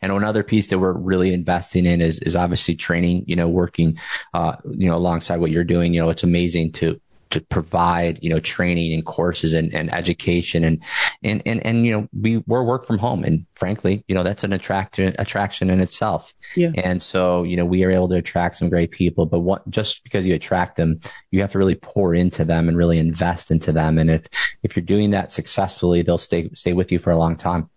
[0.00, 3.98] And another piece that we're really investing in is, is obviously training, you know, working,
[4.32, 5.92] uh, you know, alongside what you're doing.
[5.92, 10.62] You know, it's amazing to, to provide, you know, training and courses and, and education
[10.62, 10.80] and,
[11.22, 14.44] and, and, and, you know, we, we're work from home and frankly, you know, that's
[14.44, 16.32] an attraction, attraction in itself.
[16.54, 16.70] Yeah.
[16.76, 20.04] And so, you know, we are able to attract some great people, but what, just
[20.04, 21.00] because you attract them,
[21.30, 23.98] you have to really pour into them and really invest into them.
[23.98, 24.26] And if,
[24.62, 27.68] if you're doing that successfully, they'll stay, stay with you for a long time.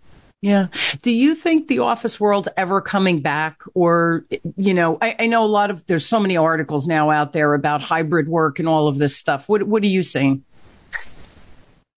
[0.42, 0.68] Yeah.
[1.04, 4.26] Do you think the office world ever coming back or,
[4.58, 7.54] you know, I, I, know a lot of, there's so many articles now out there
[7.54, 9.48] about hybrid work and all of this stuff.
[9.48, 10.44] What, what are you seeing?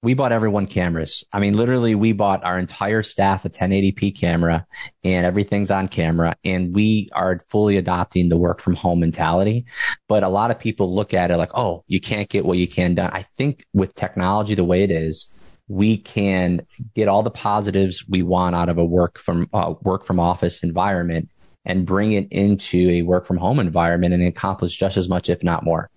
[0.04, 1.24] We bought everyone cameras.
[1.32, 4.66] I mean, literally we bought our entire staff a 1080p camera
[5.02, 9.64] and everything's on camera and we are fully adopting the work from home mentality.
[10.06, 12.68] But a lot of people look at it like, Oh, you can't get what you
[12.68, 13.12] can done.
[13.14, 15.26] I think with technology the way it is,
[15.68, 20.04] we can get all the positives we want out of a work from uh, work
[20.04, 21.30] from office environment
[21.64, 25.42] and bring it into a work from home environment and accomplish just as much, if
[25.42, 25.88] not more.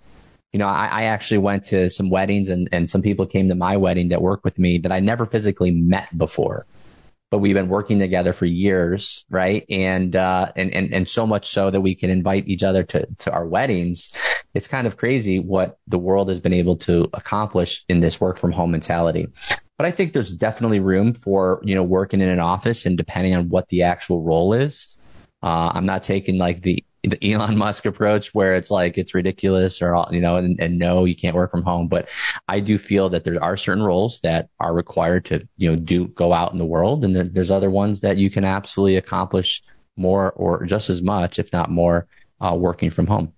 [0.53, 3.55] You know, I, I actually went to some weddings and, and some people came to
[3.55, 6.65] my wedding that work with me that I never physically met before
[7.29, 9.65] but we've been working together for years, right?
[9.69, 13.05] And, uh, and, and, and so much so that we can invite each other to,
[13.19, 14.15] to our weddings.
[14.53, 18.38] It's kind of crazy what the world has been able to accomplish in this work
[18.38, 19.27] from home mentality.
[19.77, 23.36] But I think there's definitely room for, you know, working in an office and depending
[23.36, 24.97] on what the actual role is.
[25.43, 29.82] Uh, I'm not taking like the the Elon Musk approach where it's like it's ridiculous
[29.82, 32.08] or you know and, and, no you can't work from home but
[32.48, 36.08] I do feel that there are certain roles that are required to you know do
[36.08, 39.63] go out in the world and then there's other ones that you can absolutely accomplish
[39.96, 42.08] more or just as much if not more
[42.39, 43.34] uh, working from home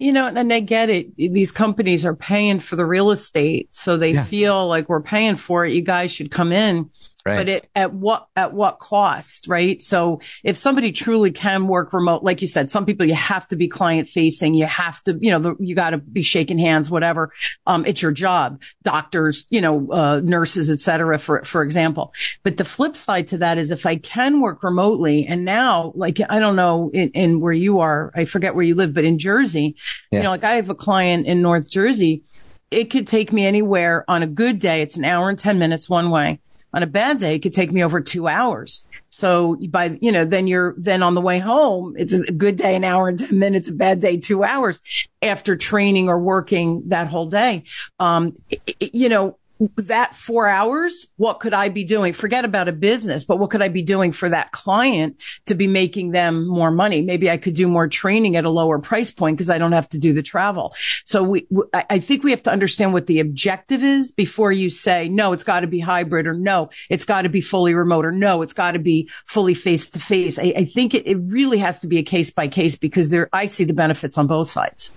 [0.00, 1.16] you know, and I get it.
[1.16, 4.24] These companies are paying for the real estate, so they yeah.
[4.24, 5.72] feel like we're paying for it.
[5.72, 6.90] You guys should come in
[7.26, 7.36] Right.
[7.36, 9.82] But it, at what, at what cost, right?
[9.82, 13.56] So if somebody truly can work remote, like you said, some people you have to
[13.56, 14.52] be client facing.
[14.52, 17.32] You have to, you know, the, you got to be shaking hands, whatever.
[17.66, 18.60] Um, it's your job.
[18.82, 22.12] Doctors, you know, uh, nurses, et cetera, for, for example.
[22.42, 26.18] But the flip side to that is if I can work remotely and now, like,
[26.28, 29.18] I don't know in, in where you are, I forget where you live, but in
[29.18, 29.76] Jersey,
[30.10, 30.18] yeah.
[30.18, 32.22] you know, like I have a client in North Jersey.
[32.70, 34.82] It could take me anywhere on a good day.
[34.82, 36.40] It's an hour and 10 minutes one way
[36.74, 38.84] on a bad day, it could take me over two hours.
[39.08, 42.74] So by, you know, then you're, then on the way home, it's a good day,
[42.74, 44.80] an hour and 10 minutes, a bad day, two hours
[45.22, 47.62] after training or working that whole day.
[48.00, 49.38] Um, it, you know,
[49.76, 52.12] that four hours, what could I be doing?
[52.12, 55.66] Forget about a business, but what could I be doing for that client to be
[55.66, 57.02] making them more money?
[57.02, 59.88] Maybe I could do more training at a lower price point because I don't have
[59.90, 60.74] to do the travel.
[61.04, 65.08] So we, I think we have to understand what the objective is before you say,
[65.08, 68.12] no, it's got to be hybrid or no, it's got to be fully remote or
[68.12, 70.38] no, it's got to be fully face to face.
[70.38, 73.46] I think it, it really has to be a case by case because there, I
[73.46, 74.92] see the benefits on both sides.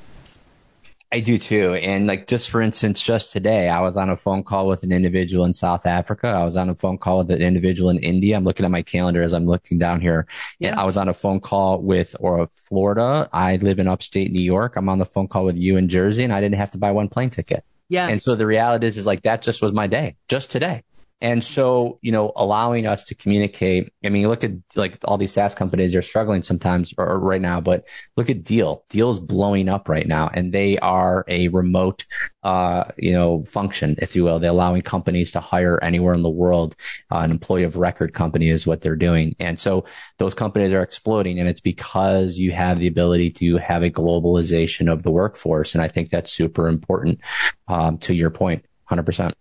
[1.09, 1.73] I do too.
[1.75, 4.91] And like, just for instance, just today, I was on a phone call with an
[4.91, 6.27] individual in South Africa.
[6.27, 8.35] I was on a phone call with an individual in India.
[8.35, 10.27] I'm looking at my calendar as I'm looking down here.
[10.59, 10.71] Yeah.
[10.71, 13.29] And I was on a phone call with or Florida.
[13.31, 14.75] I live in upstate New York.
[14.75, 16.91] I'm on the phone call with you in Jersey and I didn't have to buy
[16.91, 17.63] one plane ticket.
[17.87, 18.09] Yeah.
[18.09, 20.83] And so the reality is, is like that just was my day just today.
[21.19, 23.91] And so, you know, allowing us to communicate.
[24.05, 27.41] I mean, look at like all these SaaS companies, they're struggling sometimes or, or right
[27.41, 28.85] now, but look at Deel.
[28.89, 32.05] Deel's blowing up right now and they are a remote,
[32.43, 34.37] uh, you know, function, if you will.
[34.37, 36.75] They're allowing companies to hire anywhere in the world.
[37.11, 39.35] Uh, an employee of record company is what they're doing.
[39.39, 39.85] And so
[40.19, 44.91] those companies are exploding and it's because you have the ability to have a globalization
[44.91, 45.73] of the workforce.
[45.73, 47.21] And I think that's super important,
[47.67, 49.33] um, to your point, 100%.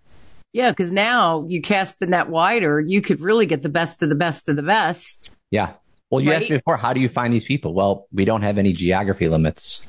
[0.56, 4.08] Yeah, because now you cast the net wider, you could really get the best of
[4.08, 5.30] the best of the best.
[5.50, 5.74] Yeah.
[6.08, 6.40] Well, you right?
[6.40, 7.74] asked me before, how do you find these people?
[7.74, 9.86] Well, we don't have any geography limits.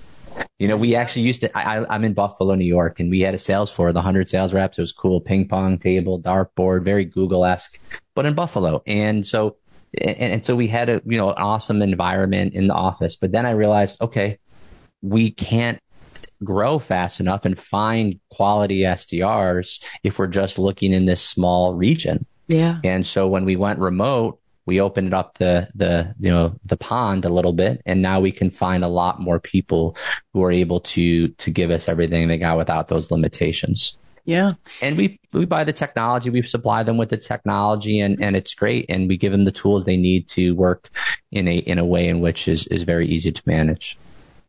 [0.60, 3.34] You know, we actually used to, I, am in Buffalo, New York, and we had
[3.34, 4.78] a sales floor, the 100 sales reps.
[4.78, 5.22] It was cool.
[5.22, 7.80] Ping pong table, dartboard, very Google esque,
[8.14, 8.84] but in Buffalo.
[8.86, 9.56] And so,
[10.02, 13.16] and, and so we had a, you know, an awesome environment in the office.
[13.16, 14.38] But then I realized, okay,
[15.02, 15.80] we can't
[16.44, 22.26] grow fast enough and find quality SDRs if we're just looking in this small region.
[22.48, 22.80] Yeah.
[22.84, 27.26] And so when we went remote, we opened up the, the, you know, the pond
[27.26, 29.96] a little bit and now we can find a lot more people
[30.34, 33.98] who are able to, to give us everything they got without those limitations.
[34.26, 34.56] Yeah.
[34.82, 38.54] And we, we buy the technology, we supply them with the technology and, and it's
[38.54, 38.86] great.
[38.90, 40.90] And we give them the tools they need to work
[41.32, 43.98] in a, in a way in which is, is very easy to manage.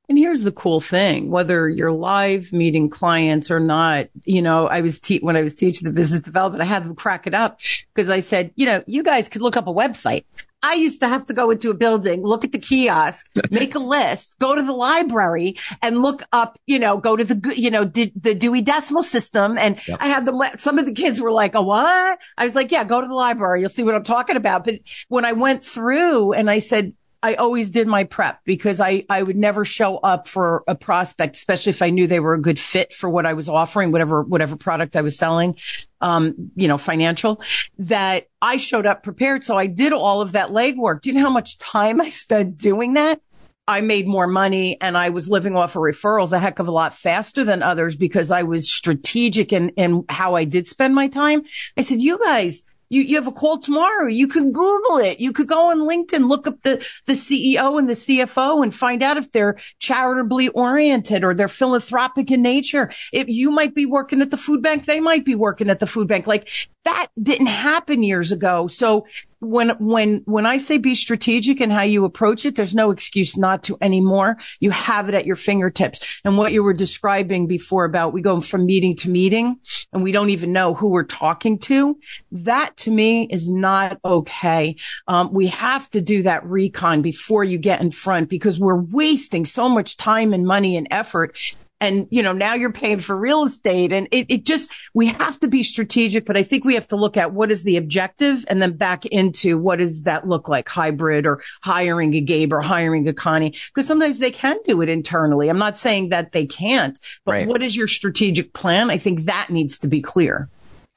[0.09, 4.81] And here's the cool thing, whether you're live meeting clients or not, you know, I
[4.81, 7.61] was te- when I was teaching the business development, I had them crack it up
[7.94, 10.25] because I said, you know, you guys could look up a website.
[10.62, 13.79] I used to have to go into a building, look at the kiosk, make a
[13.79, 17.85] list, go to the library and look up, you know, go to the, you know,
[17.85, 19.57] the Dewey Decimal System.
[19.57, 19.99] And yep.
[20.01, 22.18] I had them, some of the kids were like, a what?
[22.37, 23.61] I was like, yeah, go to the library.
[23.61, 24.64] You'll see what I'm talking about.
[24.64, 29.04] But when I went through and I said, I always did my prep because I,
[29.11, 32.40] I would never show up for a prospect, especially if I knew they were a
[32.40, 35.57] good fit for what I was offering, whatever, whatever product I was selling,
[36.00, 37.42] um, you know, financial,
[37.78, 39.42] that I showed up prepared.
[39.42, 41.00] So I did all of that legwork.
[41.00, 43.20] Do you know how much time I spent doing that?
[43.66, 46.72] I made more money and I was living off of referrals a heck of a
[46.72, 51.09] lot faster than others because I was strategic in, in how I did spend my
[51.09, 51.42] time.
[51.76, 54.07] I said, you guys, you, you have a call tomorrow.
[54.07, 55.20] You could Google it.
[55.20, 59.03] You could go on LinkedIn, look up the, the CEO and the CFO and find
[59.03, 62.90] out if they're charitably oriented or they're philanthropic in nature.
[63.12, 65.87] If you might be working at the food bank, they might be working at the
[65.87, 66.27] food bank.
[66.27, 66.48] Like
[66.85, 68.66] that didn't happen years ago.
[68.66, 69.07] So
[69.40, 73.37] when, when, when I say be strategic in how you approach it, there's no excuse
[73.37, 74.37] not to anymore.
[74.61, 76.01] You have it at your fingertips.
[76.24, 79.57] And what you were describing before about we go from meeting to meeting
[79.92, 81.98] and we don't even know who we're talking to.
[82.33, 84.77] That to me is not okay.
[85.07, 89.44] Um, we have to do that recon before you get in front because we're wasting
[89.44, 91.37] so much time and money and effort
[91.81, 95.38] and you know now you're paying for real estate and it, it just we have
[95.38, 98.45] to be strategic but i think we have to look at what is the objective
[98.49, 100.69] and then back into what does that look like?
[100.69, 103.55] Hybrid or hiring a gabe or hiring a connie?
[103.69, 105.49] Because sometimes they can do it internally.
[105.49, 107.49] I'm not saying that they can't but right.
[107.49, 108.91] what is your strategic plan?
[108.91, 110.49] I think that needs to be clear.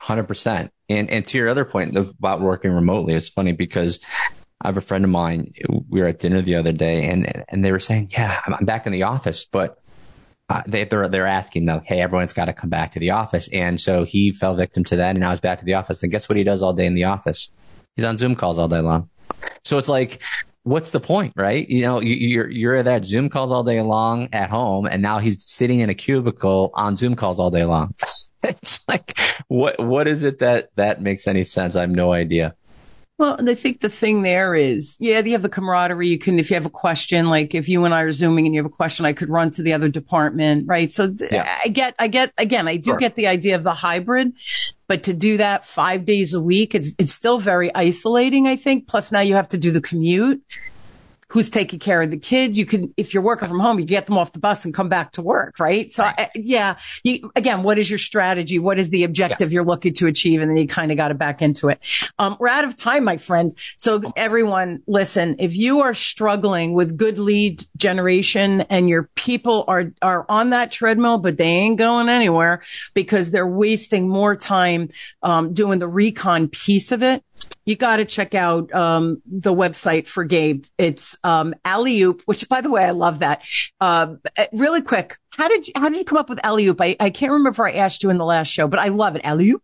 [0.02, 4.00] 100% and and to your other point about working remotely it's funny because
[4.64, 5.54] I have a friend of mine.
[5.90, 8.86] We were at dinner the other day, and and they were saying, "Yeah, I'm back
[8.86, 9.81] in the office, but
[10.52, 13.48] uh, they, they're, they're asking though, hey, everyone's got to come back to the office.
[13.54, 16.04] And so he fell victim to that and now he's back to the office.
[16.04, 17.52] And guess what he does all day in the office?
[17.96, 19.10] He's on Zoom calls all day long.
[19.64, 20.22] So it's like,
[20.64, 21.68] what's the point, right?
[21.70, 25.02] You know, you, are you're at that Zoom calls all day long at home, and
[25.02, 27.96] now he's sitting in a cubicle on Zoom calls all day long.
[28.44, 31.76] it's like, what what is it that that makes any sense?
[31.76, 32.56] I have no idea.
[33.22, 36.08] Well, and I think the thing there is, yeah, you have the camaraderie.
[36.08, 38.56] You can, if you have a question, like if you and I are zooming and
[38.56, 40.92] you have a question, I could run to the other department, right?
[40.92, 41.60] So th- yeah.
[41.64, 42.98] I get, I get, again, I do sure.
[42.98, 44.34] get the idea of the hybrid,
[44.88, 48.88] but to do that five days a week, it's, it's still very isolating, I think.
[48.88, 50.42] Plus now you have to do the commute
[51.32, 52.58] who's taking care of the kids.
[52.58, 54.90] You can, if you're working from home, you get them off the bus and come
[54.90, 55.92] back to work, right?
[55.94, 56.20] So right.
[56.20, 58.60] I, yeah, you, again, what is your strategy?
[58.60, 59.56] What is the objective yeah.
[59.56, 60.42] you're looking to achieve?
[60.42, 61.80] And then you kind of got to back into it.
[62.20, 63.54] Um, we're out of time, my friend.
[63.78, 69.94] So everyone, listen, if you are struggling with good lead generation and your people are,
[70.02, 72.62] are on that treadmill, but they ain't going anywhere
[72.94, 74.90] because they're wasting more time,
[75.24, 77.24] um, doing the recon piece of it,
[77.66, 80.66] you got to check out um, the website for Gabe.
[80.78, 81.54] It's um,
[82.26, 83.42] which by the way, I love that.
[83.80, 84.16] Uh,
[84.54, 86.82] really quick, how did you how did you come up with Alley Oop?
[86.82, 89.16] I, I can't remember if I asked you in the last show, but I love
[89.16, 89.22] it.
[89.24, 89.64] Alley Oop.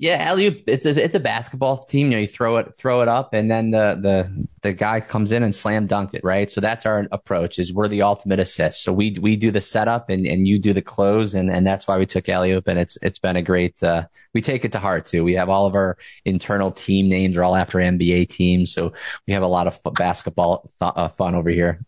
[0.00, 2.06] Yeah, alley it's a it's a basketball team.
[2.06, 5.32] You know, you throw it throw it up, and then the the the guy comes
[5.32, 6.22] in and slam dunk it.
[6.22, 6.48] Right.
[6.52, 7.58] So that's our approach.
[7.58, 8.84] Is we're the ultimate assist.
[8.84, 11.88] So we we do the setup, and and you do the close, and and that's
[11.88, 13.82] why we took alley and it's it's been a great.
[13.82, 15.24] Uh, we take it to heart too.
[15.24, 18.92] We have all of our internal team names are all after NBA teams, so
[19.26, 21.84] we have a lot of basketball th- uh, fun over here.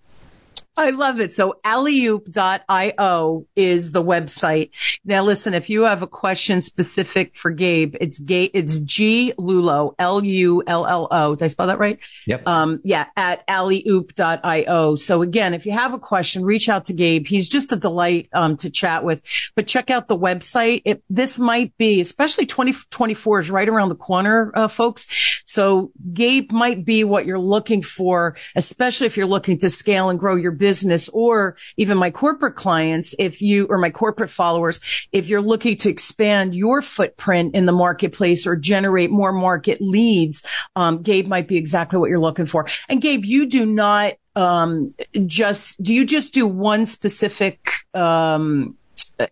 [0.81, 1.31] I love it.
[1.35, 4.71] So alleyoop.io is the website.
[5.05, 9.95] Now listen, if you have a question specific for Gabe, it's Gabe, it's G Lullo,
[9.99, 11.35] L-U-L-L-O.
[11.35, 11.99] Did I spell that right?
[12.27, 12.49] Yep.
[12.49, 14.95] Um, yeah, at alleyoop.io.
[14.95, 17.27] So again, if you have a question, reach out to Gabe.
[17.27, 19.21] He's just a delight, um, to chat with,
[19.55, 20.81] but check out the website.
[20.87, 25.43] It, this might be, especially 2024 is right around the corner, uh, folks.
[25.45, 30.19] So Gabe might be what you're looking for, especially if you're looking to scale and
[30.19, 34.81] grow your business or even my corporate clients, if you or my corporate followers,
[35.11, 40.47] if you're looking to expand your footprint in the marketplace or generate more market leads,
[40.77, 42.69] um, Gabe might be exactly what you're looking for.
[42.89, 44.95] And Gabe, you do not um,
[45.27, 48.77] just do you just do one specific um,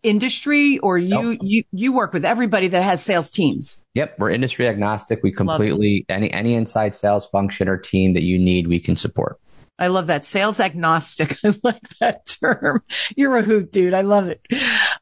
[0.02, 1.38] industry or you, nope.
[1.40, 6.04] you you work with everybody that has sales teams yep we're industry agnostic we completely
[6.08, 9.38] any any inside sales function or team that you need we can support
[9.78, 10.24] I love that.
[10.24, 11.38] Sales agnostic.
[11.44, 12.82] I like that term.
[13.16, 13.94] You're a hoot, dude.
[13.94, 14.40] I love it.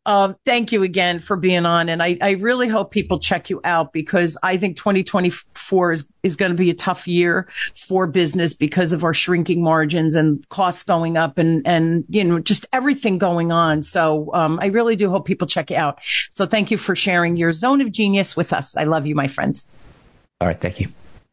[0.05, 1.89] Um, thank you again for being on.
[1.89, 6.37] And I, I really hope people check you out because I think 2024 is, is
[6.37, 10.83] going to be a tough year for business because of our shrinking margins and costs
[10.83, 13.83] going up and, and, you know, just everything going on.
[13.83, 15.99] So, um, I really do hope people check you out.
[16.31, 18.77] So thank you for sharing your zone of genius with us.
[18.77, 19.61] I love you, my friend.
[20.41, 20.61] All right.
[20.61, 20.89] Thank you.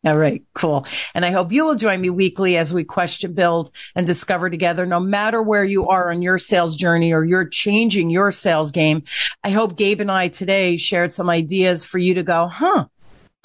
[0.06, 0.86] All right, cool.
[1.14, 4.86] And I hope you will join me weekly as we question, build, and discover together,
[4.86, 9.04] no matter where you are on your sales journey or you're changing your sales game.
[9.46, 12.88] I hope Gabe and I today shared some ideas for you to go, huh,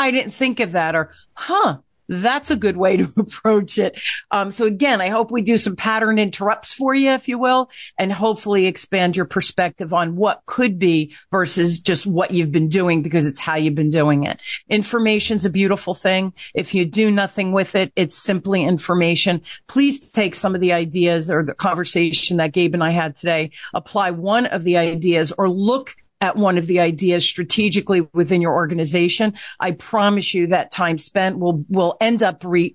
[0.01, 1.79] I didn't think of that, or huh,
[2.09, 4.01] That's a good way to approach it.
[4.31, 7.71] Um, so again, I hope we do some pattern interrupts for you, if you will,
[7.99, 13.03] and hopefully expand your perspective on what could be versus just what you've been doing
[13.03, 14.41] because it's how you've been doing it.
[14.69, 16.33] Information's a beautiful thing.
[16.55, 19.43] If you do nothing with it, it's simply information.
[19.67, 23.51] Please take some of the ideas or the conversation that Gabe and I had today,
[23.75, 28.55] apply one of the ideas or look at one of the ideas strategically within your
[28.55, 32.75] organization, I promise you that time spent will, will end up re,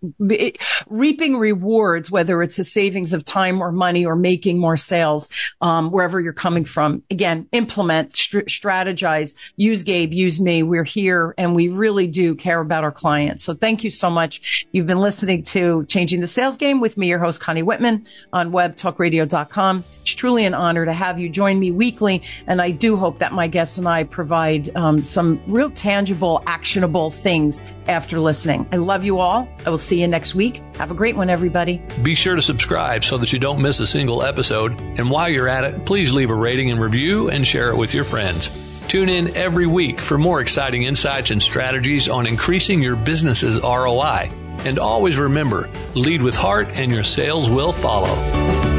[0.88, 5.30] reaping rewards, whether it's a savings of time or money or making more sales,
[5.62, 7.04] um, wherever you're coming from.
[7.12, 10.64] Again, implement, st- strategize, use Gabe, use me.
[10.64, 13.44] We're here and we really do care about our clients.
[13.44, 14.68] So thank you so much.
[14.72, 18.52] You've been listening to Changing the Sales Game with me, your host, Connie Whitman on
[18.52, 19.84] webtalkradio.com.
[20.02, 22.24] It's truly an honor to have you join me weekly.
[22.46, 27.12] And I do hope that my guests and I provide um, some real tangible, actionable
[27.12, 28.68] things after listening.
[28.72, 29.48] I love you all.
[29.66, 30.62] I will see you next week.
[30.78, 31.82] Have a great one, everybody.
[32.02, 34.80] Be sure to subscribe so that you don't miss a single episode.
[34.80, 37.94] And while you're at it, please leave a rating and review and share it with
[37.94, 38.50] your friends.
[38.88, 44.30] Tune in every week for more exciting insights and strategies on increasing your business's ROI.
[44.66, 48.73] And always remember, lead with heart and your sales will follow.